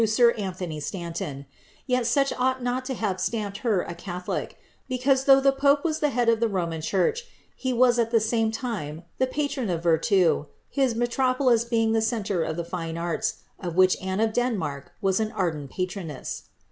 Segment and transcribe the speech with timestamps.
[0.01, 1.45] i sir Anthony Standon;'
[1.87, 4.57] yci, such ought not to have stamped her a caiiio tic,
[4.89, 8.19] because, though the pope was the head of the Roman church, he wa.i, at the
[8.19, 13.41] same time, the patron of virin, his metropolis bcijig ihe centre of the fine aita,
[13.59, 16.41] of which Anne of Denmark was an ardeiiL [::i troness.